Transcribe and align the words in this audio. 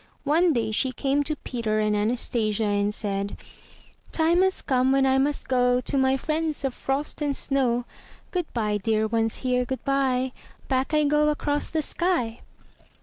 One 0.23 0.51
day 0.53 0.71
she 0.71 0.91
came 0.91 1.21
to 1.25 1.35
Peter 1.35 1.79
and 1.79 1.95
Anastasia 1.95 2.63
and 2.63 2.91
said: 2.91 3.37
'Time 4.11 4.41
has 4.41 4.63
come 4.63 4.91
when 4.91 5.05
I 5.05 5.19
must 5.19 5.47
go 5.47 5.79
To 5.79 5.95
my 5.95 6.17
friends 6.17 6.65
of 6.65 6.73
Frost 6.73 7.21
and 7.21 7.35
Snow. 7.37 7.85
Good 8.31 8.51
bye, 8.51 8.77
dear 8.77 9.05
ones 9.05 9.37
here, 9.45 9.63
good 9.63 9.85
bye. 9.85 10.31
Back 10.67 10.95
I 10.95 11.03
go 11.03 11.29
across 11.29 11.69
the 11.69 11.83
sky!" 11.83 12.39